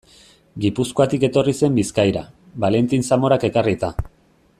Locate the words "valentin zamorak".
2.65-3.47